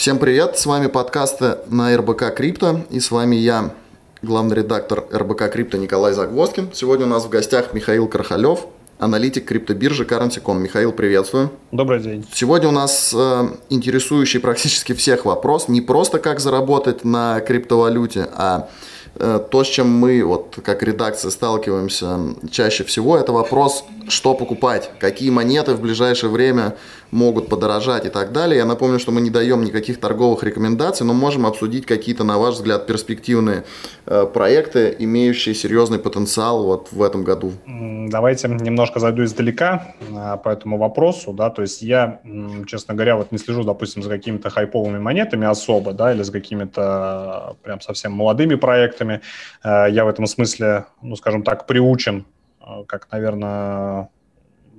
Всем 0.00 0.18
привет, 0.18 0.56
с 0.56 0.64
вами 0.64 0.86
подкасты 0.86 1.58
на 1.66 1.94
РБК 1.94 2.34
Крипто, 2.34 2.86
и 2.88 3.00
с 3.00 3.10
вами 3.10 3.36
я, 3.36 3.74
главный 4.22 4.56
редактор 4.56 5.04
РБК 5.12 5.52
Крипто 5.52 5.76
Николай 5.76 6.14
Загвоздкин. 6.14 6.70
Сегодня 6.72 7.04
у 7.04 7.08
нас 7.10 7.26
в 7.26 7.28
гостях 7.28 7.74
Михаил 7.74 8.08
Кархалев, 8.08 8.60
аналитик 8.98 9.44
криптобиржи 9.44 10.04
Currency.com. 10.04 10.62
Михаил, 10.62 10.92
приветствую. 10.92 11.50
Добрый 11.70 12.00
день. 12.00 12.26
Сегодня 12.32 12.68
у 12.70 12.72
нас 12.72 13.14
э, 13.14 13.48
интересующий 13.68 14.40
практически 14.40 14.94
всех 14.94 15.26
вопрос, 15.26 15.68
не 15.68 15.82
просто 15.82 16.18
как 16.18 16.40
заработать 16.40 17.04
на 17.04 17.40
криптовалюте, 17.40 18.26
а 18.32 18.70
Э, 19.16 19.40
то, 19.50 19.64
с 19.64 19.68
чем 19.68 19.90
мы, 19.90 20.22
вот 20.22 20.58
как 20.64 20.82
редакция, 20.82 21.30
сталкиваемся 21.30 22.18
чаще 22.50 22.84
всего, 22.84 23.18
это 23.18 23.32
вопрос, 23.32 23.84
что 24.10 24.34
покупать, 24.34 24.90
какие 24.98 25.30
монеты 25.30 25.74
в 25.74 25.80
ближайшее 25.80 26.30
время 26.30 26.74
могут 27.10 27.48
подорожать 27.48 28.06
и 28.06 28.08
так 28.08 28.32
далее. 28.32 28.58
Я 28.58 28.64
напомню, 28.64 28.98
что 28.98 29.12
мы 29.12 29.20
не 29.20 29.30
даем 29.30 29.62
никаких 29.64 29.98
торговых 30.00 30.42
рекомендаций, 30.42 31.06
но 31.06 31.12
можем 31.12 31.46
обсудить 31.46 31.86
какие-то, 31.86 32.24
на 32.24 32.38
ваш 32.38 32.54
взгляд, 32.54 32.86
перспективные 32.86 33.64
э, 34.06 34.26
проекты, 34.26 34.94
имеющие 34.98 35.54
серьезный 35.54 35.98
потенциал 35.98 36.64
вот 36.64 36.88
в 36.92 37.02
этом 37.02 37.24
году. 37.24 37.52
Давайте 37.66 38.48
немножко 38.48 39.00
зайду 39.00 39.24
издалека 39.24 39.94
э, 40.00 40.36
по 40.42 40.48
этому 40.48 40.78
вопросу. 40.78 41.32
Да, 41.32 41.50
то 41.50 41.62
есть 41.62 41.82
я, 41.82 42.20
честно 42.66 42.94
говоря, 42.94 43.16
вот 43.16 43.32
не 43.32 43.38
слежу, 43.38 43.64
допустим, 43.64 44.02
за 44.02 44.10
какими-то 44.10 44.50
хайповыми 44.50 44.98
монетами 44.98 45.46
особо, 45.46 45.92
да, 45.92 46.12
или 46.12 46.22
за 46.22 46.32
какими-то 46.32 47.56
прям 47.62 47.80
совсем 47.80 48.12
молодыми 48.12 48.54
проектами. 48.54 49.20
Э, 49.64 49.86
я 49.90 50.04
в 50.04 50.08
этом 50.08 50.26
смысле, 50.26 50.86
ну, 51.02 51.16
скажем 51.16 51.42
так, 51.42 51.66
приучен, 51.66 52.24
как, 52.86 53.08
наверное, 53.10 54.08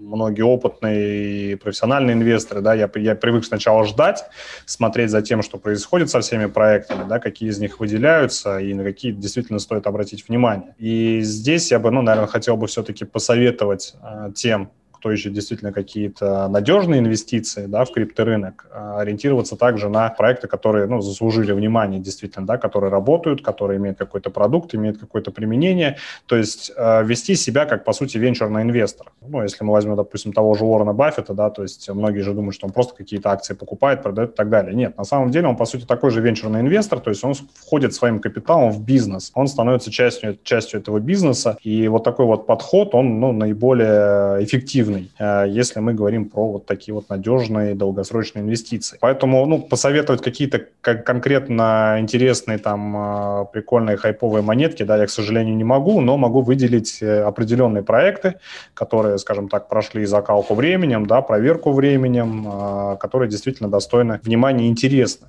многие 0.02 0.42
опытные 0.42 1.52
и 1.52 1.56
профессиональные 1.56 2.16
инвесторы, 2.16 2.62
да, 2.62 2.74
я, 2.74 2.90
я 2.96 3.16
привык 3.16 3.46
сначала 3.46 3.86
ждать, 3.86 4.26
смотреть 4.66 5.12
за 5.12 5.22
тем, 5.22 5.42
что 5.42 5.58
происходит 5.58 6.10
со 6.10 6.22
всеми 6.22 6.48
проектами, 6.48 7.08
да, 7.08 7.20
какие 7.20 7.50
из 7.50 7.60
них 7.60 7.80
выделяются 7.80 8.60
и 8.60 8.74
на 8.74 8.84
какие 8.84 9.12
действительно 9.12 9.60
стоит 9.60 9.88
обратить 9.88 10.28
внимание. 10.28 10.76
И 10.78 11.22
здесь 11.22 11.72
я 11.72 11.80
бы, 11.80 11.92
ну, 11.92 12.02
наверное, 12.02 12.28
хотел 12.28 12.58
бы 12.58 12.68
все-таки 12.68 13.06
посоветовать 13.06 13.96
э, 14.02 14.32
тем, 14.36 14.72
кто 15.02 15.12
ищет 15.12 15.34
действительно 15.34 15.74
какие-то 15.74 16.48
надежные 16.48 17.00
инвестиции 17.00 17.66
да, 17.66 17.86
в 17.86 17.92
крипторынок, 17.92 18.68
а, 18.72 19.00
ориентироваться 19.00 19.56
также 19.56 19.90
на 19.90 20.08
проекты, 20.10 20.48
которые 20.48 20.86
ну, 20.86 21.02
заслужили 21.02 21.54
внимание 21.54 22.00
действительно, 22.00 22.46
да, 22.46 22.58
которые 22.58 22.92
работают, 22.92 23.42
которые 23.42 23.80
имеют 23.80 23.98
какой-то 23.98 24.30
продукт, 24.30 24.76
имеют 24.76 25.00
какое-то 25.00 25.32
применение, 25.32 25.98
то 26.28 26.36
есть 26.36 26.72
э, 26.78 27.04
вести 27.04 27.34
себя 27.34 27.66
как, 27.66 27.84
по 27.84 27.94
сути, 27.94 28.20
венчурный 28.20 28.62
инвестор. 28.62 29.12
Ну, 29.28 29.42
если 29.42 29.64
мы 29.64 29.74
возьмем, 29.74 29.96
допустим, 29.96 30.34
того 30.34 30.54
же 30.54 30.66
Уоррена 30.66 30.94
Баффета, 30.94 31.34
да, 31.34 31.50
то 31.50 31.64
есть 31.64 31.90
многие 31.90 32.22
же 32.22 32.34
думают, 32.34 32.54
что 32.54 32.68
он 32.68 32.72
просто 32.72 32.94
какие-то 32.94 33.32
акции 33.32 33.56
покупает, 33.56 34.04
продает 34.04 34.34
и 34.34 34.36
так 34.36 34.50
далее. 34.50 34.76
Нет, 34.76 34.98
на 34.98 35.04
самом 35.04 35.32
деле 35.32 35.48
он, 35.48 35.58
по 35.58 35.66
сути, 35.66 35.86
такой 35.86 36.12
же 36.12 36.22
венчурный 36.22 36.60
инвестор, 36.60 37.00
то 37.00 37.10
есть 37.10 37.24
он 37.24 37.34
входит 37.34 37.96
своим 37.96 38.20
капиталом 38.20 38.70
в 38.70 38.86
бизнес, 38.86 39.32
он 39.34 39.48
становится 39.48 39.90
частью, 39.90 40.38
частью 40.44 40.80
этого 40.80 41.00
бизнеса, 41.00 41.58
и 41.64 41.88
вот 41.88 42.04
такой 42.04 42.28
вот 42.28 42.46
подход, 42.46 42.94
он 42.94 43.20
ну, 43.20 43.32
наиболее 43.32 44.44
эффективный 44.44 44.91
эффективный, 44.92 45.12
э, 45.20 45.46
если 45.50 45.80
мы 45.80 45.94
говорим 45.94 46.30
про 46.30 46.52
вот 46.52 46.66
такие 46.66 46.94
вот 46.94 47.10
надежные 47.10 47.76
долгосрочные 47.76 48.44
инвестиции. 48.44 48.98
Поэтому, 49.00 49.46
ну, 49.46 49.62
посоветовать 49.62 50.22
какие-то 50.22 50.68
конкретно 50.82 51.98
интересные 52.00 52.58
там 52.58 52.96
э, 52.96 53.46
прикольные 53.52 53.98
хайповые 53.98 54.42
монетки, 54.42 54.84
да, 54.84 54.98
я, 54.98 55.06
к 55.06 55.10
сожалению, 55.10 55.56
не 55.56 55.64
могу, 55.64 56.02
но 56.02 56.18
могу 56.18 56.42
выделить 56.42 57.02
э, 57.02 57.22
определенные 57.22 57.84
проекты, 57.84 58.36
которые, 58.74 59.18
скажем 59.18 59.50
так, 59.50 59.68
прошли 59.68 60.06
закалку 60.06 60.56
временем, 60.56 61.06
да, 61.06 61.22
проверку 61.22 61.72
временем, 61.72 62.98
которые 63.00 63.30
действительно 63.30 63.70
достойны 63.70 64.20
внимания 64.24 64.66
и 64.66 64.70
интересны. 64.70 65.28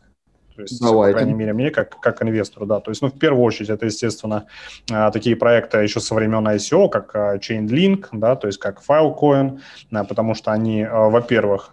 То 0.56 0.62
есть, 0.62 0.80
Давайте. 0.80 1.14
по 1.14 1.18
крайней 1.18 1.34
мере, 1.34 1.52
мне 1.52 1.70
как, 1.70 1.98
как 2.00 2.22
инвестору, 2.22 2.66
да. 2.66 2.80
То 2.80 2.90
есть, 2.90 3.02
ну, 3.02 3.08
в 3.08 3.18
первую 3.18 3.44
очередь, 3.44 3.70
это, 3.70 3.86
естественно, 3.86 4.46
а, 4.90 5.10
такие 5.10 5.36
проекты 5.36 5.78
еще 5.78 6.00
со 6.00 6.14
времен 6.14 6.46
ICO, 6.46 6.88
как 6.88 7.14
а, 7.14 7.36
Chainlink, 7.36 8.06
да, 8.12 8.36
то 8.36 8.46
есть 8.46 8.58
как 8.58 8.80
Filecoin, 8.86 9.60
потому 10.08 10.34
что 10.34 10.52
они, 10.52 10.82
а, 10.82 11.08
во-первых, 11.08 11.70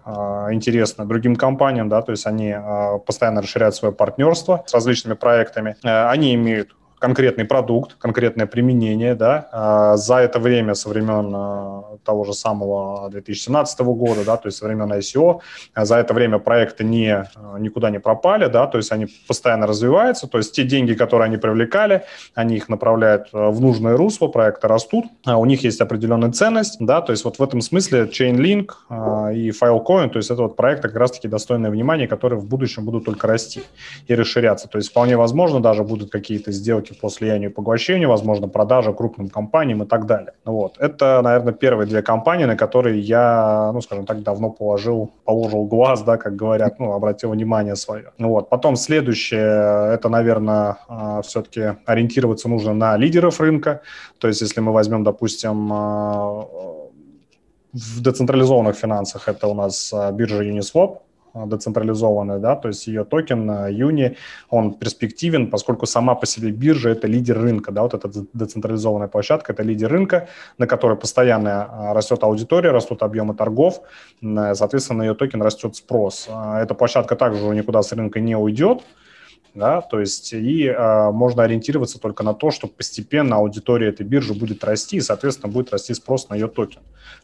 интересны 0.52 1.06
другим 1.06 1.36
компаниям, 1.36 1.90
да, 1.90 2.02
то 2.02 2.12
есть 2.12 2.26
они 2.26 2.56
постоянно 3.06 3.42
расширяют 3.42 3.76
свое 3.76 3.94
партнерство 3.94 4.64
с 4.66 4.74
различными 4.74 5.16
проектами. 5.16 5.76
Они 5.84 6.34
имеют 6.36 6.76
конкретный 7.00 7.46
продукт, 7.46 7.96
конкретное 7.98 8.46
применение, 8.46 9.16
да, 9.16 9.48
а, 9.52 9.98
за 9.98 10.18
это 10.18 10.40
время 10.40 10.74
со 10.74 10.90
времен 10.90 11.32
а, 11.34 11.98
того 12.04 12.26
же 12.26 12.34
самого 12.34 13.10
2017 13.10 13.80
года, 13.80 14.26
да, 14.26 14.38
то 14.38 14.48
есть 14.48 14.58
со 14.58 14.66
времен 14.66 14.92
ICO, 14.92 15.40
а 15.74 15.86
за 15.86 15.96
это 15.96 16.14
время 16.14 16.40
проекты 16.40 16.84
не, 16.84 17.26
никуда 17.58 17.90
не 17.90 18.00
пропали, 18.00 18.48
да, 18.48 18.68
то 18.68 18.78
есть 18.78 18.92
они 18.92 19.08
постоянно 19.28 19.66
развиваются, 19.66 20.28
то 20.28 20.38
есть 20.38 20.54
те 20.54 20.64
деньги, 20.64 20.94
которые 20.94 21.28
они 21.28 21.38
привлекали, 21.38 22.04
они 22.36 22.58
их 22.58 22.70
направляют 22.70 23.30
в 23.32 23.62
нужное 23.62 23.96
русло, 23.96 24.28
проекты 24.28 24.68
растут, 24.68 25.06
у 25.26 25.46
них 25.46 25.64
есть 25.64 25.80
определенная 25.82 26.32
ценность, 26.32 26.78
да, 26.80 27.02
то 27.02 27.12
есть 27.12 27.24
вот 27.24 27.40
в 27.40 27.44
этом 27.44 27.62
смысле 27.62 28.04
Chainlink 28.04 28.72
и 29.34 29.50
Filecoin, 29.52 30.10
то 30.10 30.18
есть 30.18 30.32
это 30.32 30.42
вот 30.42 30.56
проекты 30.56 30.90
как 30.90 30.98
раз-таки 30.98 31.28
достойное 31.28 31.72
внимания, 31.72 32.08
которые 32.08 32.40
в 32.40 32.46
будущем 32.46 32.86
будут 32.86 33.06
только 33.06 33.28
расти 33.28 33.62
и 34.08 34.16
расширяться, 34.16 34.68
то 34.68 34.78
есть 34.78 34.90
вполне 34.90 35.16
возможно 35.16 35.62
даже 35.62 35.84
будут 35.84 36.12
какие-то 36.12 36.52
сделки 36.52 36.89
сделки 36.90 37.00
по 37.02 37.10
слиянию 37.10 37.50
и 37.50 37.54
поглощению, 37.54 38.10
возможно, 38.10 38.48
продажа 38.48 38.94
крупным 38.94 39.30
компаниям 39.30 39.84
и 39.84 39.86
так 39.86 40.06
далее. 40.06 40.34
Вот. 40.46 40.78
Это, 40.80 41.22
наверное, 41.22 41.54
первые 41.54 41.88
две 41.88 42.02
компании, 42.02 42.46
на 42.46 42.56
которые 42.56 43.00
я, 43.00 43.72
ну, 43.74 43.82
скажем 43.82 44.06
так, 44.06 44.24
давно 44.24 44.50
положил, 44.50 45.12
положил 45.26 45.66
глаз, 45.66 46.04
да, 46.04 46.18
как 46.18 46.36
говорят, 46.36 46.80
ну, 46.80 46.94
обратил 46.94 47.32
внимание 47.32 47.76
свое. 47.76 48.12
Вот. 48.20 48.50
Потом 48.50 48.76
следующее, 48.76 49.94
это, 49.94 50.10
наверное, 50.10 50.78
а, 50.88 51.22
все-таки 51.22 51.78
ориентироваться 51.86 52.50
нужно 52.50 52.74
на 52.74 52.98
лидеров 52.98 53.40
рынка. 53.40 53.82
То 54.18 54.28
есть, 54.28 54.42
если 54.42 54.62
мы 54.62 54.72
возьмем, 54.72 55.04
допустим, 55.04 55.70
а, 55.72 56.46
в 57.74 58.02
децентрализованных 58.02 58.76
финансах 58.76 59.28
это 59.28 59.48
у 59.48 59.54
нас 59.54 59.94
а, 59.94 60.12
биржа 60.12 60.44
Uniswap, 60.44 61.00
децентрализованная, 61.34 62.40
да, 62.40 62.56
то 62.56 62.68
есть 62.68 62.88
ее 62.88 63.04
токен 63.04 63.68
UNI, 63.70 64.16
он 64.50 64.74
перспективен, 64.74 65.50
поскольку 65.50 65.86
сама 65.86 66.16
по 66.16 66.26
себе 66.26 66.52
биржа– 66.52 66.90
это 66.92 67.08
лидер 67.08 67.40
рынка, 67.40 67.72
да, 67.72 67.84
вот 67.84 67.94
эта 67.94 68.10
децентрализованная 68.34 69.08
площадка– 69.08 69.54
это 69.54 69.64
лидер 69.64 69.92
рынка, 69.92 70.28
на 70.58 70.68
которой 70.68 70.98
постоянно 70.98 71.68
а, 71.70 71.94
растет 71.94 72.24
аудитория, 72.24 72.72
растут 72.72 73.04
объемы 73.04 73.34
торгов, 73.36 73.82
соответственно, 74.22 75.04
ее 75.04 75.16
токен 75.16 75.42
растет 75.42 75.76
спрос. 75.76 76.30
Эта 76.30 76.74
площадка 76.74 77.16
также 77.16 77.44
никуда 77.56 77.82
с 77.82 77.92
рынка 77.92 78.20
не 78.20 78.36
уйдет, 78.36 78.84
да, 79.54 79.82
то 79.82 80.00
есть 80.00 80.34
и 80.34 80.66
э, 80.66 81.12
можно 81.12 81.44
ориентироваться 81.44 82.00
только 82.00 82.24
на 82.24 82.34
то, 82.34 82.52
что 82.52 82.68
постепенно 82.68 83.38
аудитория 83.38 83.90
этой 83.90 84.06
биржи 84.06 84.34
будет 84.34 84.64
расти, 84.64 84.98
и, 84.98 85.02
соответственно, 85.02 85.52
будет 85.52 85.72
расти 85.72 85.94
спрос 85.94 86.30
на 86.30 86.36
ее 86.36 86.48
токен, 86.48 86.82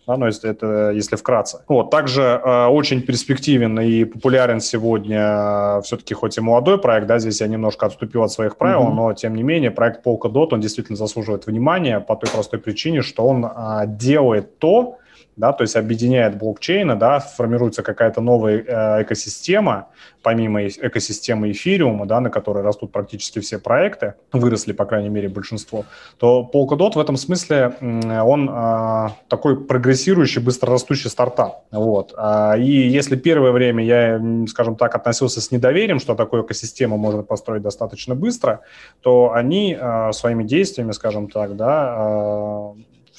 да, 0.08 0.18
но 0.18 0.28
если 0.28 0.50
это, 0.50 0.92
если 0.92 1.16
вкратце. 1.16 1.62
Вот, 1.68 1.90
также 1.90 2.22
э, 2.22 2.66
очень 2.68 3.02
перспективен 3.02 3.80
и 3.80 4.06
популярен 4.06 4.60
сегодня 4.60 5.78
э, 5.78 5.82
все-таки 5.84 6.14
хоть 6.14 6.38
и 6.38 6.42
молодой 6.42 6.78
проект, 6.78 7.08
да, 7.08 7.20
здесь 7.20 7.42
я 7.42 7.48
немножко 7.48 7.86
отступил 7.86 8.24
от 8.24 8.32
своих 8.32 8.58
правил, 8.58 8.88
mm-hmm. 8.88 8.94
но 8.94 9.14
тем 9.14 9.36
не 9.36 9.44
менее 9.44 9.72
проект 9.72 10.06
Polkadot, 10.06 10.50
он 10.52 10.60
действительно 10.60 10.98
заслуживает 10.98 11.46
внимания 11.48 12.00
по 12.00 12.16
той 12.16 12.30
простой 12.30 12.60
причине, 12.60 13.02
что 13.02 13.26
он 13.28 13.46
э, 13.46 13.84
делает 13.88 14.60
то, 14.60 14.98
да, 15.36 15.52
то 15.52 15.64
есть 15.64 15.76
объединяет 15.76 16.38
блокчейны, 16.38 16.96
да, 16.96 17.20
формируется 17.20 17.84
какая-то 17.84 18.22
новая 18.22 18.58
э, 18.58 19.04
экосистема, 19.04 19.90
помимо 20.22 20.66
экосистемы 20.66 21.52
эфириума, 21.52 22.06
да, 22.06 22.20
на 22.20 22.30
которой 22.30 22.64
растут 22.64 22.92
практически 22.92 23.40
все 23.40 23.60
проекты, 23.60 24.16
выросли, 24.32 24.72
по 24.72 24.86
крайней 24.86 25.10
мере, 25.10 25.30
большинство, 25.30 25.86
то 26.18 26.50
Polkadot 26.54 26.94
в 26.96 27.00
этом 27.00 27.18
смысле, 27.18 27.76
он 27.82 28.50
э, 28.50 29.10
такой 29.28 29.66
прогрессирующий, 29.66 30.42
быстрорастущий 30.42 31.10
стартап, 31.10 31.66
вот, 31.72 32.14
а, 32.18 32.56
и 32.58 32.72
если 32.72 33.16
первое 33.16 33.52
время 33.52 33.84
я, 33.84 34.22
скажем 34.48 34.76
так, 34.76 34.96
относился 34.96 35.42
с 35.42 35.52
недоверием, 35.52 36.00
что 36.00 36.16
такую 36.16 36.44
экосистему 36.44 36.98
можно 36.98 37.24
построить 37.24 37.62
достаточно 37.62 38.16
быстро, 38.16 38.62
то 39.02 39.34
они 39.34 39.78
э, 39.80 40.12
своими 40.14 40.44
действиями, 40.44 40.92
скажем 40.92 41.30
так, 41.30 41.56
да, 41.56 42.74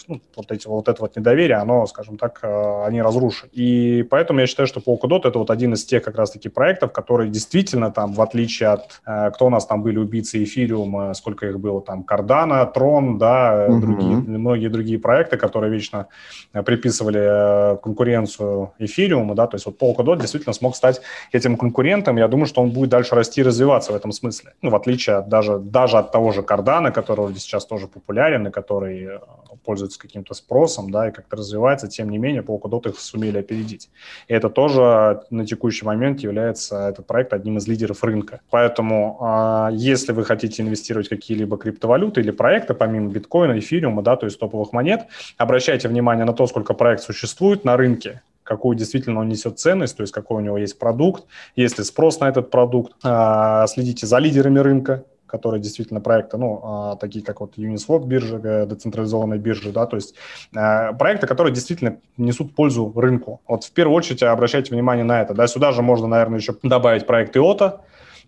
ну, 0.09 0.21
вот, 0.37 0.51
эти, 0.53 0.67
вот 0.67 0.89
это 0.89 1.01
вот 1.01 1.17
недоверие, 1.17 1.57
оно, 1.57 1.87
скажем 1.87 2.17
так, 2.17 2.41
э, 2.43 2.85
они 2.87 3.03
разрушат. 3.03 3.51
И 3.53 4.07
поэтому 4.11 4.41
я 4.41 4.47
считаю, 4.47 4.67
что 4.67 4.81
Polkadot— 4.81 5.21
это 5.25 5.39
вот 5.39 5.51
один 5.51 5.75
из 5.75 5.85
тех 5.85 6.03
как 6.03 6.17
раз-таки 6.17 6.49
проектов, 6.49 6.93
которые 6.93 7.31
действительно 7.31 7.91
там, 7.91 8.13
в 8.13 8.21
отличие 8.21 8.71
от, 8.71 9.01
э, 9.07 9.31
кто 9.33 9.47
у 9.47 9.51
нас 9.51 9.67
там 9.67 9.83
были 9.83 9.99
убийцы 9.99 10.43
эфириума, 10.43 11.15
сколько 11.15 11.47
их 11.47 11.59
было 11.59 11.81
там, 11.81 12.05
Cardano, 12.09 12.73
Tron, 12.73 13.19
да, 13.19 13.67
угу. 13.69 13.81
другие, 13.81 14.17
многие 14.17 14.69
другие 14.69 14.99
проекты, 14.99 15.37
которые 15.37 15.73
вечно 15.73 16.07
приписывали 16.53 17.77
конкуренцию 17.83 18.73
эфириума, 18.79 19.35
да, 19.35 19.47
то 19.47 19.57
есть 19.57 19.67
вот 19.67 19.81
Polkadot 19.81 20.21
действительно 20.21 20.53
смог 20.53 20.77
стать 20.77 21.01
этим 21.33 21.57
конкурентом, 21.57 22.17
я 22.17 22.29
думаю, 22.29 22.47
что 22.47 22.63
он 22.63 22.71
будет 22.71 22.91
дальше 22.91 23.15
расти 23.15 23.41
и 23.41 23.45
развиваться 23.45 23.93
в 23.93 23.97
этом 23.97 24.13
смысле. 24.13 24.53
Ну, 24.63 24.71
в 24.71 24.77
отличие 24.77 25.17
от, 25.17 25.29
даже, 25.29 25.59
даже 25.59 25.99
от 25.99 26.13
того 26.13 26.33
же 26.33 26.43
Cardano, 26.43 26.93
который 26.93 27.35
сейчас 27.37 27.67
тоже 27.67 27.87
популярен 27.87 28.47
и 28.47 28.51
который 28.51 29.21
пользуется 29.67 29.99
каким-то 29.99 30.33
спросом, 30.35 30.91
да, 30.91 31.09
и 31.09 31.13
как-то 31.13 31.37
развивается, 31.37 31.89
тем 31.89 32.09
не 32.09 32.19
менее, 32.19 32.43
Polkadot 32.43 32.89
их 32.89 32.99
сумели 32.99 33.39
опередить. 33.39 33.91
И 34.29 34.35
это 34.35 34.49
тоже 34.49 35.21
на 35.31 35.45
текущий 35.45 35.85
момент 35.85 36.21
является 36.21 36.89
этот 36.89 37.07
проект 37.07 37.33
одним 37.33 37.59
из 37.59 37.67
лидеров 37.69 38.05
рынка. 38.05 38.41
Поэтому, 38.51 39.19
а, 39.21 39.71
если 39.73 40.13
вы 40.13 40.25
хотите 40.25 40.63
инвестировать 40.63 41.09
в 41.09 41.11
какие-либо 41.11 41.59
криптовалюты 41.59 42.21
или 42.21 42.31
проекты, 42.31 42.75
помимо 42.75 43.11
биткоина, 43.11 43.59
эфириума, 43.59 44.03
да, 44.03 44.17
то 44.17 44.27
есть 44.27 44.39
топовых 44.39 44.73
монет, 44.73 45.07
обращайте 45.37 45.89
внимание 45.89 46.25
на 46.25 46.33
то, 46.33 46.47
сколько 46.47 46.75
проект 46.75 47.03
существует 47.03 47.65
на 47.65 47.77
рынке, 47.77 48.23
какую 48.47 48.77
действительно 48.77 49.21
он 49.21 49.29
несет 49.29 49.59
ценность, 49.59 49.97
то 49.97 50.03
есть 50.03 50.13
какой 50.13 50.39
у 50.39 50.41
него 50.41 50.57
есть 50.57 50.79
продукт, 50.79 51.25
есть 51.57 51.79
ли 51.79 51.85
спрос 51.85 52.21
на 52.21 52.29
этот 52.29 52.51
продукт. 52.51 52.93
А, 53.03 53.67
следите 53.67 54.07
за 54.07 54.19
лидерами 54.19 54.61
рынка, 54.61 55.05
которые 55.27 55.61
действительно 55.61 56.01
проекты, 56.01 56.37
ну, 56.37 56.61
а, 56.63 56.97
такие 56.97 57.25
как 57.25 57.41
вот 57.41 57.57
Uniswap 57.59 58.07
биржа, 58.07 58.41
э, 58.43 58.67
децентрализованная 58.67 59.39
биржа, 59.39 59.73
да, 59.73 59.87
то 59.87 59.97
есть 59.97 60.15
э, 60.55 60.93
проекты, 60.95 61.27
которые 61.27 61.53
действительно 61.53 61.99
несут 62.17 62.55
пользу 62.55 62.93
рынку. 62.95 63.41
Вот 63.47 63.65
в 63.65 63.73
первую 63.73 63.97
очередь 63.97 64.23
обращайте 64.23 64.73
внимание 64.73 65.05
на 65.05 65.21
это, 65.21 65.35
да, 65.35 65.47
сюда 65.47 65.73
же 65.73 65.83
можно, 65.83 66.07
наверное, 66.07 66.39
еще 66.39 66.55
добавить 66.63 67.07
проект 67.07 67.37
IOTA, 67.37 67.81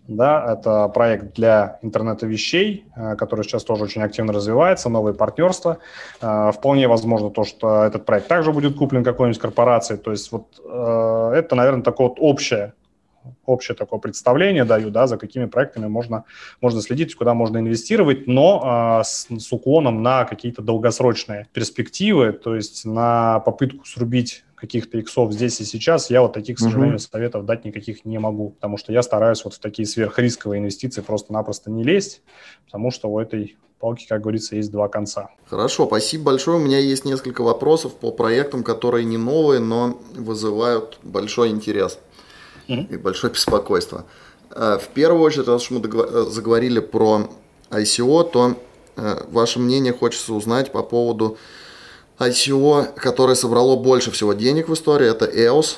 да, 0.07 0.53
это 0.53 0.87
проект 0.87 1.35
для 1.35 1.79
интернета 1.81 2.25
вещей, 2.25 2.85
э, 2.95 3.15
который 3.15 3.43
сейчас 3.43 3.63
тоже 3.63 3.83
очень 3.83 4.01
активно 4.01 4.33
развивается, 4.33 4.89
новые 4.89 5.13
партнерства. 5.13 5.77
Вполне 6.19 6.87
возможно 6.87 7.29
то, 7.29 7.43
что 7.43 7.83
этот 7.83 8.05
проект 8.05 8.27
также 8.27 8.51
будет 8.51 8.75
куплен 8.75 9.03
какой-нибудь 9.03 9.39
корпорацией. 9.39 9.99
То 9.99 10.11
есть 10.11 10.31
вот 10.31 10.47
это, 10.59 11.55
наверное, 11.55 11.83
такое 11.83 12.09
вот 12.09 12.17
общее 12.19 12.73
общее 13.45 13.75
такое 13.75 13.99
представление 13.99 14.65
даю, 14.65 14.89
да, 14.89 15.07
за 15.07 15.17
какими 15.17 15.45
проектами 15.45 15.87
можно, 15.87 16.25
можно 16.61 16.81
следить, 16.81 17.15
куда 17.15 17.33
можно 17.33 17.57
инвестировать, 17.57 18.27
но 18.27 18.99
э, 19.01 19.03
с, 19.03 19.27
с 19.29 19.51
уклоном 19.51 20.03
на 20.03 20.25
какие-то 20.25 20.61
долгосрочные 20.61 21.47
перспективы, 21.53 22.31
то 22.31 22.55
есть 22.55 22.85
на 22.85 23.39
попытку 23.39 23.85
срубить 23.85 24.43
каких-то 24.55 24.97
иксов 24.97 25.31
здесь 25.31 25.59
и 25.61 25.63
сейчас, 25.63 26.09
я 26.09 26.21
вот 26.21 26.33
таких, 26.33 26.57
к 26.57 26.59
сожалению, 26.59 26.95
угу. 26.95 26.99
советов 26.99 27.45
дать 27.45 27.63
никаких 27.63 28.03
не 28.03 28.19
могу, 28.19 28.49
потому 28.51 28.77
что 28.77 28.91
я 28.91 29.01
стараюсь 29.01 29.43
вот 29.43 29.53
в 29.53 29.59
такие 29.59 29.87
сверхрисковые 29.87 30.59
инвестиции 30.59 31.01
просто-напросто 31.01 31.71
не 31.71 31.83
лезть, 31.83 32.21
потому 32.65 32.91
что 32.91 33.09
у 33.09 33.19
этой 33.19 33.57
палки, 33.79 34.05
как 34.07 34.21
говорится, 34.21 34.57
есть 34.57 34.71
два 34.71 34.89
конца. 34.89 35.29
Хорошо, 35.45 35.85
спасибо 35.87 36.25
большое. 36.25 36.57
У 36.57 36.59
меня 36.59 36.79
есть 36.79 37.05
несколько 37.05 37.41
вопросов 37.41 37.95
по 37.95 38.11
проектам, 38.11 38.63
которые 38.63 39.05
не 39.05 39.17
новые, 39.17 39.61
но 39.61 39.97
вызывают 40.13 40.99
большой 41.03 41.49
интерес 41.49 41.97
и 42.75 42.97
большое 42.97 43.33
беспокойство. 43.33 44.05
Э, 44.51 44.77
в 44.81 44.87
первую 44.89 45.23
очередь, 45.23 45.47
раз 45.47 45.63
уж 45.63 45.71
мы 45.71 45.81
э, 45.81 46.25
заговорили 46.29 46.79
про 46.79 47.29
ICO, 47.71 48.29
то 48.29 48.55
э, 48.95 49.23
ваше 49.31 49.59
мнение 49.59 49.93
хочется 49.93 50.33
узнать 50.33 50.71
по 50.71 50.83
поводу 50.83 51.37
ICO, 52.19 52.85
которое 52.95 53.35
собрало 53.35 53.75
больше 53.75 54.11
всего 54.11 54.33
денег 54.33 54.69
в 54.69 54.73
истории, 54.73 55.09
это 55.09 55.25
EOS. 55.25 55.77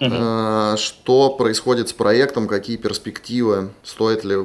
Угу. 0.00 0.76
Что 0.76 1.30
происходит 1.30 1.88
с 1.88 1.92
проектом, 1.92 2.46
какие 2.46 2.76
перспективы, 2.76 3.70
стоит 3.82 4.24
ли 4.24 4.36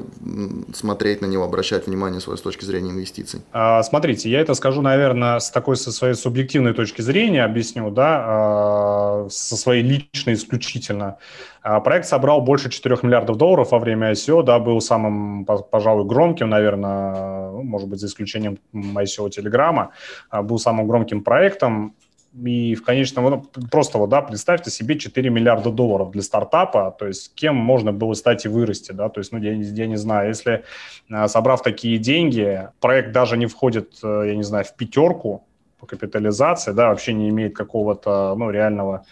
смотреть 0.73 1.21
на 1.21 1.27
него, 1.27 1.43
обращать 1.43 1.87
внимание 1.87 2.19
свое 2.19 2.37
с 2.37 2.41
точки 2.41 2.65
зрения 2.65 2.91
инвестиций? 2.91 3.41
А, 3.51 3.83
смотрите, 3.83 4.29
я 4.29 4.41
это 4.41 4.55
скажу, 4.55 4.81
наверное, 4.81 5.39
с 5.39 5.51
такой 5.51 5.75
со 5.75 5.91
своей 5.91 6.15
субъективной 6.15 6.73
точки 6.73 7.01
зрения, 7.01 7.43
объясню, 7.43 7.91
да, 7.91 8.23
а, 8.25 9.27
со 9.29 9.55
своей 9.55 9.83
личной 9.83 10.33
исключительно. 10.33 11.17
А, 11.61 11.79
проект 11.79 12.07
собрал 12.07 12.41
больше 12.41 12.69
4 12.69 12.97
миллиардов 13.03 13.37
долларов 13.37 13.71
во 13.71 13.79
время 13.79 14.11
ICO, 14.11 14.43
да, 14.43 14.59
был 14.59 14.81
самым, 14.81 15.45
пожалуй, 15.45 16.05
громким, 16.05 16.49
наверное, 16.49 17.51
ну, 17.51 17.63
может 17.63 17.87
быть, 17.87 17.99
за 17.99 18.07
исключением 18.07 18.57
ICO 18.73 19.29
Телеграма, 19.29 19.91
был 20.31 20.57
самым 20.57 20.87
громким 20.87 21.23
проектом. 21.23 21.95
И 22.33 22.73
в 22.73 22.83
конечном, 22.83 23.29
ну, 23.29 23.45
просто 23.69 23.99
вот, 23.99 24.09
да, 24.09 24.21
представьте 24.21 24.71
себе 24.71 24.97
4 24.97 25.29
миллиарда 25.29 25.69
долларов 25.69 26.09
для 26.11 26.23
стартапа, 26.23 26.95
то 26.97 27.05
есть 27.05 27.33
кем 27.35 27.55
можно 27.55 27.93
было 27.93 28.13
стать 28.13 28.45
и 28.45 28.47
вырасти, 28.49 28.91
да, 28.91 29.09
то 29.09 29.19
есть, 29.19 29.31
ну, 29.31 29.37
я, 29.37 29.53
я 29.53 29.85
не 29.85 29.97
знаю, 29.97 30.29
если 30.29 30.63
а, 31.11 31.27
собрав 31.27 31.61
такие 31.61 31.99
деньги, 31.99 32.69
проект 32.79 33.11
даже 33.11 33.37
не 33.37 33.45
входит, 33.45 33.99
э, 34.03 34.23
я 34.29 34.35
не 34.35 34.41
знаю, 34.41 34.65
в 34.65 34.75
пятерку 34.75 35.45
по 35.79 35.85
капитализации, 35.85 36.71
да, 36.71 36.89
вообще 36.89 37.13
не 37.13 37.29
имеет 37.29 37.55
какого-то, 37.55 38.33
ну, 38.35 38.49
реального 38.49 39.05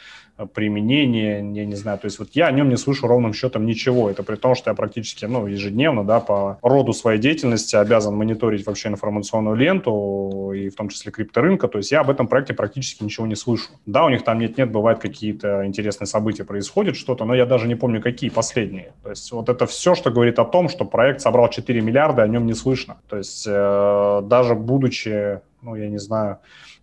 применение, 0.45 1.37
я 1.53 1.65
не 1.65 1.75
знаю, 1.75 1.97
то 1.97 2.05
есть 2.05 2.19
вот 2.19 2.29
я 2.33 2.47
о 2.47 2.51
нем 2.51 2.69
не 2.69 2.77
слышу 2.77 3.07
ровным 3.07 3.33
счетом 3.33 3.65
ничего. 3.65 4.09
Это 4.09 4.23
при 4.23 4.35
том, 4.35 4.55
что 4.55 4.69
я 4.69 4.75
практически, 4.75 5.25
ну, 5.25 5.47
ежедневно, 5.47 6.03
да, 6.03 6.19
по 6.19 6.57
роду 6.61 6.93
своей 6.93 7.19
деятельности 7.19 7.75
обязан 7.75 8.15
мониторить 8.15 8.65
вообще 8.65 8.89
информационную 8.89 9.55
ленту, 9.55 10.51
и 10.53 10.69
в 10.69 10.75
том 10.75 10.89
числе 10.89 11.11
крипторынка, 11.11 11.67
то 11.67 11.77
есть 11.77 11.91
я 11.91 12.01
об 12.01 12.09
этом 12.09 12.27
проекте 12.27 12.53
практически 12.53 13.03
ничего 13.03 13.27
не 13.27 13.35
слышу. 13.35 13.69
Да, 13.85 14.05
у 14.05 14.09
них 14.09 14.23
там 14.23 14.39
нет-нет, 14.39 14.71
бывают 14.71 14.99
какие-то 14.99 15.65
интересные 15.65 16.07
события, 16.07 16.43
происходит 16.43 16.95
что-то, 16.95 17.25
но 17.25 17.35
я 17.35 17.45
даже 17.45 17.67
не 17.67 17.75
помню, 17.75 18.01
какие 18.01 18.29
последние. 18.29 18.93
То 19.03 19.09
есть 19.09 19.31
вот 19.31 19.49
это 19.49 19.65
все, 19.65 19.95
что 19.95 20.11
говорит 20.11 20.39
о 20.39 20.45
том, 20.45 20.69
что 20.69 20.85
проект 20.85 21.21
собрал 21.21 21.49
4 21.49 21.81
миллиарда, 21.81 22.23
о 22.23 22.27
нем 22.27 22.45
не 22.45 22.53
слышно. 22.53 22.97
То 23.09 23.17
есть 23.17 23.45
э, 23.47 24.21
даже 24.23 24.55
будучи, 24.55 25.41
ну, 25.61 25.75
я 25.75 25.89
не 25.89 25.99
знаю, 25.99 26.39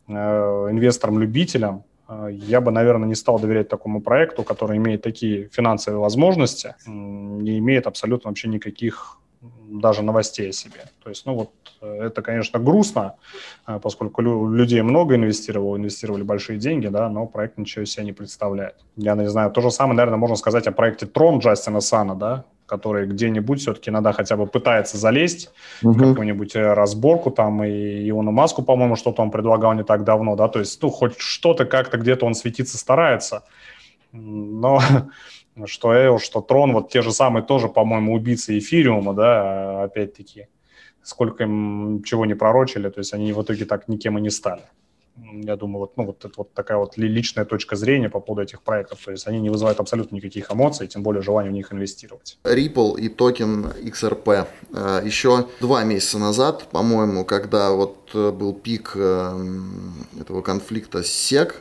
э, 0.08 0.12
инвестором-любителем, 0.12 1.84
я 2.30 2.60
бы, 2.60 2.70
наверное, 2.70 3.08
не 3.08 3.14
стал 3.14 3.38
доверять 3.38 3.68
такому 3.68 4.00
проекту, 4.00 4.42
который 4.42 4.76
имеет 4.78 5.02
такие 5.02 5.48
финансовые 5.48 6.00
возможности, 6.00 6.74
не 6.86 7.58
имеет 7.58 7.86
абсолютно 7.86 8.30
вообще 8.30 8.48
никаких 8.48 9.18
даже 9.40 10.02
новостей 10.02 10.50
о 10.50 10.52
себе. 10.52 10.80
То 11.02 11.10
есть, 11.10 11.26
ну 11.26 11.34
вот, 11.34 11.50
э, 11.80 12.06
это, 12.06 12.22
конечно, 12.22 12.58
грустно, 12.58 13.14
э, 13.66 13.78
поскольку 13.80 14.22
людей 14.22 14.82
много 14.82 15.14
инвестировало, 15.14 15.76
инвестировали 15.76 16.22
большие 16.22 16.58
деньги, 16.58 16.88
да, 16.88 17.08
но 17.08 17.26
проект 17.26 17.58
ничего 17.58 17.84
из 17.84 17.92
себя 17.92 18.04
не 18.04 18.12
представляет. 18.12 18.76
Я 18.96 19.14
не 19.14 19.28
знаю, 19.28 19.50
то 19.50 19.60
же 19.60 19.70
самое, 19.70 19.96
наверное, 19.96 20.18
можно 20.18 20.36
сказать 20.36 20.66
о 20.66 20.72
проекте 20.72 21.06
Трон 21.06 21.38
Джастина 21.38 21.80
Сана, 21.80 22.14
да, 22.14 22.44
который 22.68 23.06
где-нибудь 23.06 23.60
все-таки 23.60 23.90
иногда 23.90 24.12
хотя 24.12 24.36
бы 24.36 24.46
пытается 24.46 24.98
залезть 24.98 25.50
угу. 25.82 25.92
в 25.92 25.98
какую-нибудь 25.98 26.54
э, 26.54 26.74
разборку, 26.74 27.30
там 27.30 27.64
и 27.64 28.08
Иону 28.08 28.30
Маску, 28.30 28.62
по-моему, 28.62 28.94
что-то 28.94 29.22
он 29.22 29.30
предлагал 29.30 29.72
не 29.72 29.84
так 29.84 30.04
давно, 30.04 30.36
да, 30.36 30.48
то 30.48 30.58
есть, 30.58 30.80
ну, 30.82 30.90
хоть 30.90 31.18
что-то 31.18 31.64
как-то 31.64 31.96
где-то 31.96 32.26
он 32.26 32.34
светиться 32.34 32.76
старается, 32.76 33.44
но 34.12 34.80
что 35.64 35.94
Эйл, 35.94 36.18
что 36.18 36.42
Трон, 36.42 36.74
вот 36.74 36.90
те 36.90 37.00
же 37.00 37.10
самые 37.10 37.42
тоже, 37.42 37.68
по-моему, 37.68 38.14
убийцы 38.14 38.58
Эфириума, 38.58 39.14
да, 39.14 39.84
опять-таки, 39.84 40.48
сколько 41.02 41.44
им 41.44 42.02
чего 42.04 42.26
не 42.26 42.34
пророчили, 42.34 42.90
то 42.90 42.98
есть 42.98 43.14
они 43.14 43.32
в 43.32 43.42
итоге 43.42 43.64
так 43.64 43.88
никем 43.88 44.18
и 44.18 44.20
не 44.20 44.30
стали 44.30 44.62
я 45.32 45.56
думаю, 45.56 45.80
вот, 45.80 45.96
ну, 45.96 46.06
вот 46.06 46.24
это 46.24 46.34
вот 46.36 46.52
такая 46.54 46.78
вот 46.78 46.96
личная 46.96 47.44
точка 47.44 47.76
зрения 47.76 48.08
по 48.08 48.20
поводу 48.20 48.42
этих 48.42 48.62
проектов. 48.62 49.00
То 49.04 49.10
есть 49.10 49.26
они 49.26 49.40
не 49.40 49.50
вызывают 49.50 49.80
абсолютно 49.80 50.16
никаких 50.16 50.50
эмоций, 50.50 50.86
тем 50.86 51.02
более 51.02 51.22
желания 51.22 51.50
в 51.50 51.52
них 51.52 51.72
инвестировать. 51.72 52.38
Ripple 52.44 52.98
и 53.00 53.08
токен 53.08 53.66
XRP. 53.66 54.46
Э, 54.72 55.02
Еще 55.04 55.46
два 55.60 55.84
месяца 55.84 56.18
назад, 56.18 56.68
по-моему, 56.70 57.24
когда 57.24 57.72
вот 57.72 58.10
э, 58.14 58.30
был 58.30 58.54
пик 58.54 58.92
э, 58.94 59.46
этого 60.20 60.42
конфликта 60.42 61.02
с 61.02 61.32
SEC, 61.32 61.54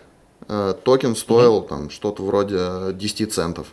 токен 0.84 1.16
стоил 1.16 1.62
mm-hmm. 1.62 1.68
там 1.68 1.90
что-то 1.90 2.24
вроде 2.24 2.94
10 2.94 3.34
центов. 3.34 3.68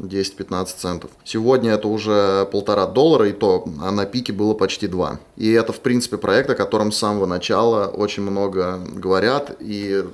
10-15 0.00 0.66
центов. 0.76 1.10
Сегодня 1.24 1.72
это 1.72 1.88
уже 1.88 2.46
полтора 2.50 2.86
доллара, 2.86 3.28
и 3.28 3.32
то, 3.32 3.64
а 3.80 3.90
на 3.90 4.06
пике 4.06 4.32
было 4.32 4.54
почти 4.54 4.86
2. 4.86 5.18
И 5.36 5.50
это, 5.52 5.72
в 5.72 5.80
принципе, 5.80 6.16
проект, 6.16 6.50
о 6.50 6.54
котором 6.54 6.92
с 6.92 6.98
самого 6.98 7.26
начала 7.26 7.86
очень 7.86 8.22
много 8.22 8.80
говорят, 8.94 9.56
и 9.60 10.04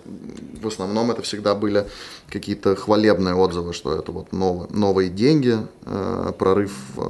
в 0.61 0.66
основном 0.66 1.11
это 1.11 1.23
всегда 1.23 1.55
были 1.55 1.87
какие-то 2.28 2.75
хвалебные 2.75 3.35
отзывы, 3.35 3.73
что 3.73 3.95
это 3.95 4.12
вот 4.12 4.33
новые, 4.33 4.68
новые 4.71 5.11
деньги, 5.11 5.54
э, 5.85 6.33
прорыв, 6.38 6.73
э, 6.97 7.00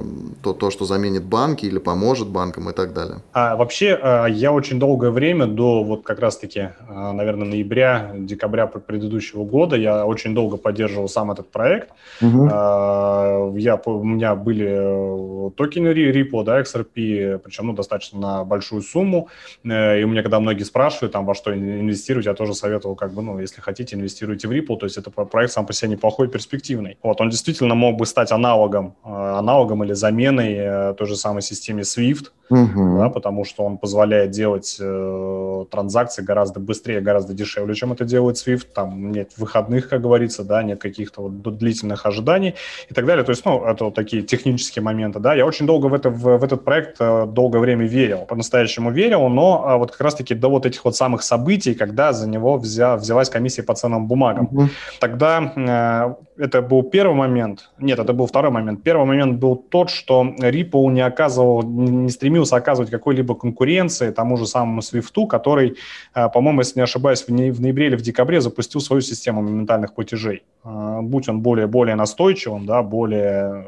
то, 0.43 0.53
то, 0.53 0.71
что 0.71 0.85
заменит 0.85 1.25
банки 1.25 1.67
или 1.67 1.79
поможет 1.79 2.29
банкам 2.29 2.71
и 2.71 2.73
так 2.73 2.93
далее. 2.93 3.17
А 3.33 3.57
вообще, 3.57 3.99
э, 4.01 4.27
я 4.31 4.53
очень 4.53 4.79
долгое 4.79 5.11
время, 5.11 5.47
до 5.47 5.83
вот 5.83 6.03
как 6.05 6.21
раз-таки, 6.21 6.61
э, 6.61 7.13
наверное, 7.13 7.49
ноября, 7.49 8.13
декабря 8.15 8.67
предыдущего 8.67 9.45
года, 9.45 9.77
я 9.77 10.07
очень 10.07 10.35
долго 10.35 10.57
поддерживал 10.57 11.09
сам 11.09 11.31
этот 11.31 11.51
проект. 11.51 11.91
Угу. 12.21 12.49
Э, 12.49 13.53
я, 13.57 13.81
у 13.85 14.05
меня 14.05 14.35
были 14.35 14.67
э, 14.69 15.51
токены 15.57 15.89
Ripple, 15.89 16.45
да, 16.45 16.61
XRP, 16.61 17.39
причем 17.39 17.69
ну, 17.69 17.73
достаточно 17.73 18.19
на 18.21 18.45
большую 18.45 18.83
сумму. 18.83 19.29
Э, 19.65 20.01
и 20.01 20.05
у 20.05 20.09
меня, 20.09 20.23
когда 20.23 20.41
многие 20.41 20.65
спрашивают, 20.65 21.13
там, 21.13 21.25
во 21.25 21.35
что 21.35 21.55
инвестировать, 21.55 22.27
я 22.27 22.35
тоже 22.35 22.55
советовал, 22.55 22.97
как 22.97 23.13
бы, 23.13 23.23
ну, 23.23 23.39
если 23.39 23.61
хотите, 23.61 23.97
инвестируйте 23.97 24.49
в 24.49 24.53
Ripple, 24.53 24.77
то 24.77 24.87
есть 24.87 25.06
это 25.07 25.25
проект 25.25 25.53
сам 25.53 25.67
по 25.67 25.73
себе 25.73 25.93
неплохой, 25.93 26.29
перспективный. 26.29 26.99
Вот, 27.03 27.21
он 27.21 27.31
действительно 27.31 27.75
мог 27.75 27.97
бы 27.97 28.07
стать 28.07 28.33
аналогом, 28.33 28.97
аналогом 29.03 29.85
или 29.85 29.93
заменой 29.93 30.95
той 30.95 31.07
же 31.07 31.17
самой 31.17 31.43
системе 31.43 31.83
SWIFT, 31.83 32.27
угу. 32.49 32.99
да, 32.99 33.09
потому 33.09 33.45
что 33.45 33.65
он 33.65 33.79
позволяет 33.79 34.31
делать 34.31 34.77
э, 34.81 35.65
транзакции 35.71 36.23
гораздо 36.23 36.61
быстрее, 36.61 37.01
гораздо 37.01 37.35
дешевле, 37.35 37.75
чем 37.75 37.93
это 37.93 38.05
делает 38.05 38.37
SWIFT. 38.37 38.67
Там 38.75 39.13
нет 39.13 39.33
выходных, 39.37 39.89
как 39.89 40.03
говорится, 40.03 40.45
да, 40.45 40.63
нет 40.63 40.81
каких-то 40.81 41.23
вот 41.23 41.59
длительных 41.59 42.07
ожиданий 42.07 42.55
и 42.89 42.95
так 42.95 43.07
далее. 43.07 43.25
То 43.25 43.31
есть, 43.31 43.45
ну, 43.45 43.65
это 43.65 43.85
вот 43.85 43.95
такие 43.95 44.23
технические 44.23 44.83
моменты, 44.83 45.19
да. 45.19 45.35
Я 45.35 45.47
очень 45.47 45.67
долго 45.67 45.87
в, 45.87 45.95
это, 45.95 46.11
в, 46.11 46.39
в 46.39 46.45
этот 46.45 46.65
проект 46.65 46.97
э, 47.01 47.27
долгое 47.27 47.59
время 47.59 47.87
верил, 47.87 48.21
по-настоящему 48.27 48.91
верил, 48.91 49.29
но 49.29 49.65
а, 49.67 49.77
вот 49.77 49.93
как 49.93 50.01
раз-таки 50.01 50.35
до 50.35 50.49
вот 50.49 50.67
этих 50.67 50.85
вот 50.85 50.97
самых 50.97 51.23
событий, 51.23 51.75
когда 51.75 52.13
за 52.13 52.29
него 52.29 52.57
взя, 52.57 52.97
взялась 52.97 53.31
комиссия 53.31 53.63
по 53.63 53.75
ценным 53.75 54.07
бумагам. 54.07 54.49
Угу. 54.51 54.69
Тогда 55.01 55.53
э, 55.57 56.43
это 56.43 56.63
был 56.63 56.83
первый 56.83 57.15
момент. 57.15 57.71
Нет, 57.79 57.99
это 57.99 58.13
был 58.13 58.27
второй 58.27 58.51
момент. 58.51 58.83
Первый 58.83 59.07
момент 59.07 59.39
был 59.39 59.57
тот, 59.57 59.91
что 59.91 60.23
Ripple 60.23 60.91
не 60.93 61.01
оказывал, 61.01 61.63
не 61.63 62.11
стремился 62.11 62.36
оказывать 62.57 62.91
какой-либо 62.91 63.35
конкуренции 63.35 64.11
тому 64.11 64.37
же 64.37 64.47
самому 64.47 64.81
Swift, 64.81 65.27
который, 65.29 65.77
э, 66.15 66.29
по-моему, 66.29 66.61
если 66.61 66.81
не 66.81 66.85
ошибаюсь, 66.85 67.25
в 67.27 67.31
ноябре 67.31 67.87
или 67.87 67.97
в 67.97 68.03
декабре 68.03 68.41
запустил 68.41 68.81
свою 68.81 69.03
систему 69.03 69.43
моментальных 69.43 69.95
платежей. 69.95 70.43
Э, 70.65 71.01
будь 71.03 71.29
он 71.29 71.41
более, 71.41 71.67
более 71.67 71.97
настойчивым, 71.97 72.67
да, 72.67 72.83
более 72.83 73.65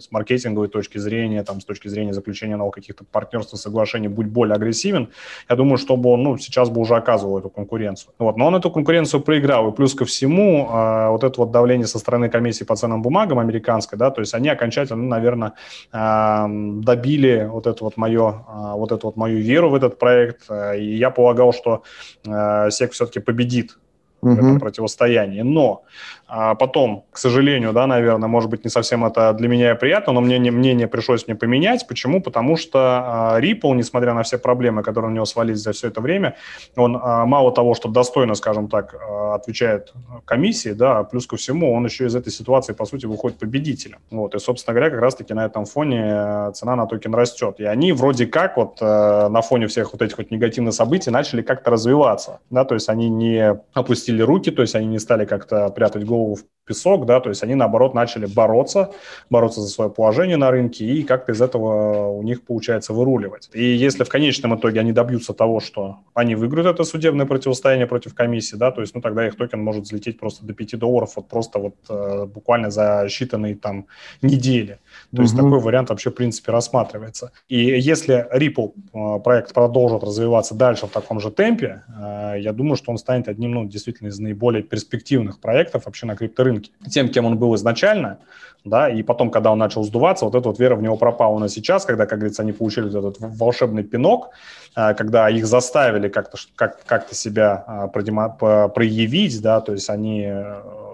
с 0.00 0.10
маркетинговой 0.10 0.68
точки 0.68 0.98
зрения, 0.98 1.42
там, 1.42 1.60
с 1.60 1.64
точки 1.64 1.88
зрения 1.88 2.12
заключения 2.12 2.56
новых 2.56 2.74
каких-то 2.74 3.04
партнерств 3.04 3.54
и 3.54 3.56
соглашений, 3.56 4.08
будь 4.08 4.26
более 4.26 4.54
агрессивен, 4.54 5.08
я 5.48 5.56
думаю, 5.56 5.78
чтобы 5.78 6.10
он 6.10 6.22
ну, 6.22 6.38
сейчас 6.38 6.68
бы 6.70 6.80
уже 6.80 6.94
оказывал 6.94 7.38
эту 7.38 7.50
конкуренцию. 7.50 8.12
Вот. 8.18 8.36
Но 8.36 8.46
он 8.46 8.56
эту 8.56 8.70
конкуренцию 8.70 9.20
проиграл, 9.20 9.70
и 9.70 9.74
плюс 9.74 9.94
ко 9.94 10.04
всему 10.04 10.68
э, 10.70 11.08
вот 11.08 11.24
это 11.24 11.40
вот 11.40 11.50
давление 11.50 11.86
со 11.86 11.98
стороны 11.98 12.28
комиссии 12.28 12.64
по 12.64 12.76
ценным 12.76 13.02
бумагам 13.02 13.38
американской, 13.38 13.98
да, 13.98 14.10
то 14.10 14.20
есть 14.20 14.34
они 14.34 14.48
окончательно, 14.48 15.02
ну, 15.02 15.08
наверное, 15.08 15.52
э, 15.92 16.46
добили 16.82 17.48
вот 17.50 17.66
это 17.66 17.84
вот 17.84 17.96
мое, 17.96 18.44
э, 18.48 18.72
вот 18.74 18.92
эту 18.92 19.08
вот 19.08 19.16
мою 19.16 19.38
веру 19.38 19.70
в 19.70 19.74
этот 19.74 19.98
проект, 19.98 20.50
э, 20.50 20.78
и 20.78 20.96
я 20.96 21.10
полагал, 21.10 21.52
что 21.52 21.82
э, 22.26 22.70
СЕК 22.70 22.92
все-таки 22.92 23.20
победит 23.20 23.78
в 24.20 24.32
этом 24.32 24.58
противостоянии. 24.58 25.42
Но 25.42 25.84
а 26.30 26.54
потом, 26.54 27.06
к 27.10 27.16
сожалению, 27.16 27.72
да, 27.72 27.86
наверное, 27.86 28.28
может 28.28 28.50
быть, 28.50 28.62
не 28.62 28.68
совсем 28.68 29.02
это 29.02 29.32
для 29.32 29.48
меня 29.48 29.74
приятно, 29.74 30.12
но 30.12 30.20
мнение, 30.20 30.52
мнение 30.52 30.86
пришлось 30.86 31.26
мне 31.26 31.34
поменять. 31.34 31.88
Почему? 31.88 32.20
Потому 32.20 32.58
что 32.58 32.78
а, 32.78 33.40
Ripple, 33.40 33.74
несмотря 33.74 34.12
на 34.12 34.22
все 34.22 34.36
проблемы, 34.36 34.82
которые 34.82 35.10
у 35.10 35.14
него 35.14 35.24
свалились 35.24 35.60
за 35.60 35.72
все 35.72 35.88
это 35.88 36.02
время, 36.02 36.36
он 36.76 37.00
а, 37.02 37.24
мало 37.24 37.50
того, 37.50 37.72
что 37.72 37.88
достойно, 37.88 38.34
скажем 38.34 38.68
так, 38.68 38.94
а, 38.94 39.36
отвечает 39.36 39.94
комиссии, 40.26 40.72
да, 40.72 41.02
плюс 41.02 41.26
ко 41.26 41.38
всему, 41.38 41.72
он 41.72 41.86
еще 41.86 42.04
из 42.04 42.14
этой 42.14 42.30
ситуации, 42.30 42.74
по 42.74 42.84
сути, 42.84 43.06
выходит 43.06 43.38
победителем. 43.38 44.00
Вот, 44.10 44.34
и, 44.34 44.38
собственно 44.38 44.74
говоря, 44.74 44.90
как 44.90 45.00
раз-таки 45.00 45.32
на 45.32 45.46
этом 45.46 45.64
фоне 45.64 46.52
цена 46.52 46.76
на 46.76 46.86
токен 46.86 47.14
растет. 47.14 47.54
И 47.58 47.64
они 47.64 47.92
вроде 47.92 48.26
как 48.26 48.58
вот 48.58 48.82
на 48.82 49.40
фоне 49.40 49.66
всех 49.66 49.92
вот 49.92 50.02
этих 50.02 50.18
вот 50.18 50.30
негативных 50.30 50.74
событий 50.74 51.10
начали 51.10 51.40
как-то 51.40 51.70
развиваться, 51.70 52.40
да, 52.50 52.64
то 52.66 52.74
есть 52.74 52.90
они 52.90 53.08
не 53.08 53.58
опустили 53.72 54.20
руки, 54.20 54.50
то 54.50 54.60
есть 54.60 54.74
они 54.74 54.86
не 54.88 54.98
стали 54.98 55.24
как-то 55.24 55.70
прятать 55.70 56.04
голову 56.04 56.17
голову 56.18 56.34
в 56.36 56.44
песок, 56.68 57.06
да, 57.06 57.20
то 57.20 57.30
есть 57.30 57.42
они, 57.42 57.54
наоборот, 57.54 57.94
начали 57.94 58.26
бороться, 58.26 58.90
бороться 59.30 59.60
за 59.60 59.68
свое 59.68 59.90
положение 59.90 60.36
на 60.36 60.50
рынке, 60.50 60.84
и 60.84 61.02
как-то 61.02 61.32
из 61.32 61.40
этого 61.40 62.08
у 62.10 62.22
них 62.22 62.42
получается 62.42 62.92
выруливать. 62.92 63.48
И 63.54 63.64
если 63.64 64.04
в 64.04 64.08
конечном 64.08 64.54
итоге 64.54 64.80
они 64.80 64.92
добьются 64.92 65.32
того, 65.32 65.60
что 65.60 65.96
они 66.14 66.34
выиграют 66.34 66.68
это 66.68 66.84
судебное 66.84 67.26
противостояние 67.26 67.86
против 67.86 68.14
комиссии, 68.14 68.56
да, 68.56 68.70
то 68.70 68.82
есть, 68.82 68.94
ну, 68.94 69.00
тогда 69.00 69.26
их 69.26 69.36
токен 69.36 69.60
может 69.60 69.84
взлететь 69.84 70.20
просто 70.20 70.44
до 70.44 70.52
5 70.52 70.78
долларов, 70.78 71.12
вот 71.16 71.28
просто 71.28 71.58
вот 71.58 71.74
э, 71.88 72.26
буквально 72.26 72.70
за 72.70 73.06
считанные 73.06 73.54
там 73.54 73.86
недели. 74.22 74.78
То 75.16 75.22
есть 75.22 75.36
такой 75.36 75.60
вариант 75.60 75.88
вообще, 75.88 76.10
в 76.10 76.14
принципе, 76.14 76.52
рассматривается. 76.52 77.32
И 77.48 77.56
если 77.58 78.26
Ripple 78.34 78.72
э, 78.92 79.20
проект 79.20 79.54
продолжит 79.54 80.02
развиваться 80.02 80.54
дальше 80.54 80.86
в 80.86 80.90
таком 80.90 81.20
же 81.20 81.30
темпе, 81.30 81.82
э, 81.88 82.34
я 82.40 82.52
думаю, 82.52 82.76
что 82.76 82.90
он 82.90 82.98
станет 82.98 83.28
одним, 83.28 83.52
ну, 83.52 83.64
действительно, 83.64 84.08
из 84.08 84.18
наиболее 84.18 84.62
перспективных 84.62 85.40
проектов 85.40 85.86
вообще 85.86 86.06
на 86.08 86.16
крипторынке. 86.16 86.70
Тем, 86.90 87.08
кем 87.08 87.26
он 87.26 87.38
был 87.38 87.54
изначально, 87.54 88.18
да, 88.64 88.90
и 88.90 89.02
потом, 89.02 89.30
когда 89.30 89.52
он 89.52 89.58
начал 89.58 89.84
сдуваться, 89.84 90.24
вот 90.24 90.34
эта 90.34 90.48
вот 90.48 90.58
вера 90.58 90.74
в 90.74 90.82
него 90.82 90.96
пропала. 90.96 91.38
Но 91.38 91.48
сейчас, 91.48 91.84
когда, 91.84 92.06
как 92.06 92.18
говорится, 92.18 92.42
они 92.42 92.52
получили 92.52 92.88
вот 92.88 93.16
этот 93.16 93.16
волшебный 93.20 93.84
пинок, 93.84 94.30
э, 94.76 94.94
когда 94.94 95.30
их 95.30 95.46
заставили 95.46 96.08
как-то 96.08 96.38
как, 96.56 96.84
как 96.84 97.12
себя 97.12 97.90
проявить, 97.94 99.40
да, 99.40 99.60
то 99.60 99.72
есть 99.72 99.90
они 99.90 100.32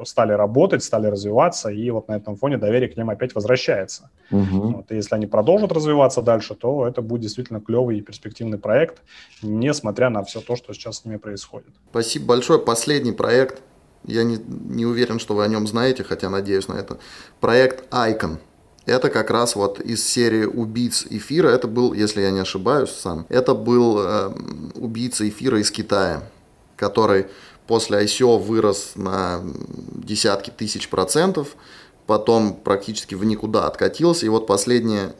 стали 0.04 0.32
работать, 0.32 0.82
стали 0.82 1.06
развиваться, 1.06 1.70
и 1.70 1.90
вот 1.90 2.08
на 2.08 2.16
этом 2.16 2.36
фоне 2.36 2.58
доверие 2.58 2.88
к 2.88 2.96
ним 2.96 3.10
опять 3.10 3.34
возвращается. 3.34 4.10
Угу. 4.30 4.72
Вот, 4.76 4.92
и 4.92 4.96
если 4.96 5.14
они 5.14 5.26
продолжат 5.26 5.72
развиваться 5.72 6.22
дальше, 6.22 6.54
то 6.54 6.86
это 6.86 7.02
будет 7.02 7.22
действительно 7.22 7.60
клевый 7.60 7.98
и 7.98 8.00
перспективный 8.02 8.58
проект, 8.58 9.02
несмотря 9.42 10.10
на 10.10 10.22
все 10.22 10.40
то, 10.40 10.56
что 10.56 10.72
сейчас 10.74 10.98
с 10.98 11.04
ними 11.04 11.16
происходит. 11.16 11.68
Спасибо 11.90 12.26
большое. 12.26 12.58
Последний 12.58 13.12
проект. 13.12 13.62
Я 14.06 14.24
не, 14.24 14.38
не 14.46 14.86
уверен, 14.86 15.18
что 15.18 15.34
вы 15.34 15.44
о 15.44 15.48
нем 15.48 15.66
знаете, 15.66 16.04
хотя 16.04 16.30
надеюсь 16.30 16.68
на 16.68 16.74
это. 16.74 16.98
Проект 17.40 17.92
Icon. 17.92 18.38
Это 18.86 19.08
как 19.08 19.30
раз 19.30 19.56
вот 19.56 19.80
из 19.80 20.06
серии 20.06 20.44
убийц 20.44 21.06
эфира. 21.08 21.48
Это 21.48 21.68
был, 21.68 21.94
если 21.94 22.20
я 22.20 22.30
не 22.30 22.40
ошибаюсь 22.40 22.90
сам, 22.90 23.24
это 23.30 23.54
был 23.54 23.98
э, 23.98 24.32
убийца 24.74 25.26
эфира 25.26 25.58
из 25.58 25.70
Китая, 25.70 26.22
который 26.76 27.26
после 27.66 28.04
ICO 28.04 28.38
вырос 28.38 28.92
на 28.94 29.40
десятки 29.94 30.50
тысяч 30.50 30.90
процентов, 30.90 31.56
потом 32.06 32.54
практически 32.54 33.14
в 33.14 33.24
никуда 33.24 33.66
откатился, 33.66 34.26
и 34.26 34.28
вот 34.28 34.46
последние, 34.46 35.14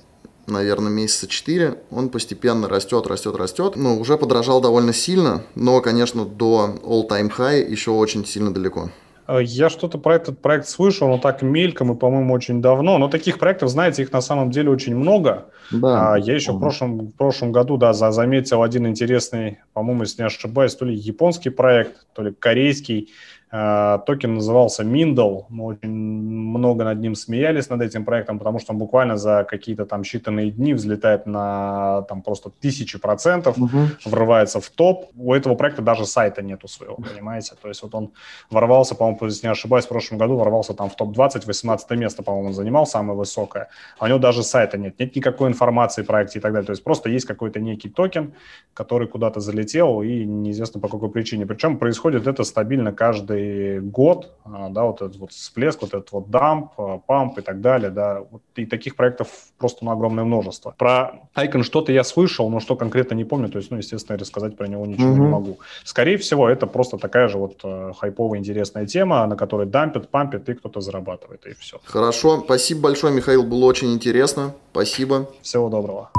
наверное, 0.46 0.90
месяца 0.90 1.26
4 1.26 1.78
он 1.90 2.08
постепенно 2.08 2.68
растет, 2.68 3.06
растет, 3.06 3.36
растет. 3.36 3.76
Ну, 3.76 3.98
уже 3.98 4.16
подорожал 4.16 4.60
довольно 4.60 4.92
сильно, 4.92 5.42
но, 5.54 5.80
конечно, 5.80 6.24
до 6.24 6.76
all-time 6.82 7.32
high 7.36 7.68
еще 7.68 7.90
очень 7.90 8.24
сильно 8.24 8.52
далеко. 8.52 8.90
Э, 9.26 9.38
я 9.42 9.70
что-то 9.70 9.98
про 9.98 10.16
этот 10.16 10.40
проект 10.40 10.68
слышал, 10.68 11.08
но 11.08 11.18
так 11.18 11.42
мельком 11.42 11.92
и, 11.92 11.96
по-моему, 11.96 12.34
очень 12.34 12.60
давно. 12.60 12.98
Но 12.98 13.08
таких 13.08 13.38
проектов, 13.38 13.70
знаете, 13.70 14.02
их 14.02 14.12
на 14.12 14.20
самом 14.20 14.50
деле 14.50 14.70
очень 14.70 14.96
много. 14.96 15.46
Да. 15.70 16.14
А, 16.14 16.18
я 16.18 16.34
еще 16.34 16.52
в 16.52 16.60
прошлом, 16.60 17.08
в 17.08 17.14
прошлом 17.14 17.52
году 17.52 17.76
да, 17.76 17.92
заметил 17.92 18.62
один 18.62 18.86
интересный, 18.86 19.58
по-моему, 19.72 20.02
если 20.02 20.22
не 20.22 20.26
ошибаюсь, 20.26 20.74
то 20.74 20.84
ли 20.84 20.94
японский 20.94 21.50
проект, 21.50 22.06
то 22.14 22.22
ли 22.22 22.32
корейский, 22.32 23.10
токен 23.50 24.34
назывался 24.34 24.82
Mindle. 24.82 25.44
Мы 25.48 25.64
очень 25.64 25.90
много 25.90 26.84
над 26.84 26.98
ним 26.98 27.14
смеялись, 27.14 27.70
над 27.70 27.82
этим 27.82 28.04
проектом, 28.04 28.38
потому 28.38 28.58
что 28.58 28.72
он 28.72 28.78
буквально 28.78 29.16
за 29.16 29.44
какие-то 29.44 29.86
там 29.86 30.02
считанные 30.02 30.50
дни 30.50 30.74
взлетает 30.74 31.26
на 31.26 32.02
там 32.08 32.22
просто 32.22 32.50
тысячи 32.50 32.98
процентов, 32.98 33.56
угу. 33.58 33.88
врывается 34.04 34.60
в 34.60 34.68
топ. 34.70 35.10
У 35.16 35.32
этого 35.32 35.54
проекта 35.54 35.82
даже 35.82 36.06
сайта 36.06 36.42
нету 36.42 36.68
своего, 36.68 36.96
понимаете? 36.96 37.54
То 37.60 37.68
есть 37.68 37.82
вот 37.82 37.94
он 37.94 38.12
ворвался, 38.50 38.94
по-моему, 38.94 39.18
если 39.26 39.46
не 39.46 39.52
ошибаюсь, 39.52 39.84
в 39.84 39.88
прошлом 39.88 40.18
году 40.18 40.36
ворвался 40.36 40.74
там 40.74 40.90
в 40.90 40.96
топ-20, 40.96 41.46
18 41.46 41.90
место, 41.90 42.22
по-моему, 42.22 42.48
он 42.48 42.54
занимал, 42.54 42.86
самое 42.86 43.16
высокое. 43.16 43.68
А 43.98 44.06
у 44.06 44.08
него 44.08 44.18
даже 44.18 44.42
сайта 44.42 44.78
нет, 44.78 44.98
нет 44.98 45.14
никакой 45.14 45.48
информации 45.48 46.02
о 46.02 46.04
проекте 46.04 46.38
и 46.38 46.42
так 46.42 46.52
далее. 46.52 46.66
То 46.66 46.72
есть 46.72 46.82
просто 46.82 47.08
есть 47.08 47.26
какой-то 47.26 47.60
некий 47.60 47.88
токен, 47.88 48.34
который 48.74 49.06
куда-то 49.06 49.40
залетел 49.40 50.02
и 50.02 50.24
неизвестно 50.24 50.80
по 50.80 50.88
какой 50.88 51.10
причине. 51.10 51.46
Причем 51.46 51.78
происходит 51.78 52.26
это 52.26 52.44
стабильно 52.44 52.92
каждый 52.92 53.43
год, 53.80 54.32
а, 54.44 54.68
да, 54.68 54.84
вот 54.84 55.02
этот 55.02 55.16
вот 55.16 55.32
всплеск, 55.32 55.82
вот 55.82 55.94
этот 55.94 56.12
вот 56.12 56.30
дамп, 56.30 56.72
а, 56.76 56.98
памп 56.98 57.38
и 57.38 57.42
так 57.42 57.60
далее, 57.60 57.90
да, 57.90 58.20
вот, 58.30 58.42
и 58.56 58.66
таких 58.66 58.96
проектов 58.96 59.28
просто 59.58 59.84
ну, 59.84 59.90
огромное 59.90 60.24
множество. 60.24 60.74
Про 60.76 61.28
Icon 61.34 61.62
что-то 61.62 61.92
я 61.92 62.04
слышал, 62.04 62.50
но 62.50 62.60
что 62.60 62.76
конкретно 62.76 63.14
не 63.14 63.24
помню, 63.24 63.48
то 63.48 63.58
есть, 63.58 63.70
ну, 63.70 63.78
естественно, 63.78 64.18
рассказать 64.18 64.56
про 64.56 64.66
него 64.66 64.86
ничего 64.86 65.10
mm-hmm. 65.10 65.20
не 65.20 65.26
могу. 65.26 65.58
Скорее 65.84 66.16
всего, 66.16 66.48
это 66.48 66.66
просто 66.66 66.98
такая 66.98 67.28
же 67.28 67.38
вот 67.38 67.60
э, 67.64 67.92
хайповая 67.98 68.38
интересная 68.40 68.86
тема, 68.86 69.26
на 69.26 69.36
которой 69.36 69.66
дампит, 69.66 70.08
пампит 70.08 70.48
и 70.48 70.54
кто-то 70.54 70.80
зарабатывает, 70.80 71.46
и 71.46 71.54
все. 71.54 71.78
Хорошо, 71.84 72.42
спасибо 72.44 72.82
большое, 72.82 73.14
Михаил, 73.14 73.44
было 73.44 73.64
очень 73.64 73.92
интересно, 73.94 74.54
спасибо. 74.72 75.28
Всего 75.42 75.68
доброго. 75.68 76.10